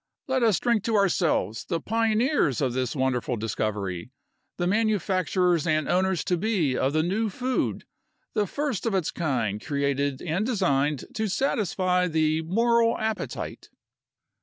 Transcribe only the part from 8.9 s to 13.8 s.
its kind created and designed to satisfy the moral appetite."